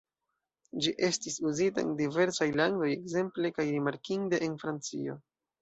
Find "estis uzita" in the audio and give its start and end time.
1.07-1.83